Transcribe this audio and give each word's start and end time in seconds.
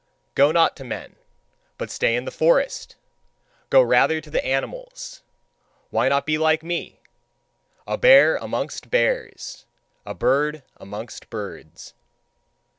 Go 0.33 0.51
not 0.51 0.75
to 0.77 0.83
men, 0.83 1.15
but 1.77 1.91
stay 1.91 2.15
in 2.15 2.25
the 2.25 2.31
forest! 2.31 2.95
Go 3.69 3.83
rather 3.83 4.19
to 4.19 4.31
the 4.31 4.43
animals! 4.43 5.21
Why 5.91 6.09
not 6.09 6.25
be 6.25 6.39
like 6.39 6.63
me 6.63 7.01
a 7.85 7.99
bear 7.99 8.35
amongst 8.37 8.89
bears, 8.89 9.67
a 10.03 10.15
bird 10.15 10.63
amongst 10.77 11.29
birds?" 11.29 11.93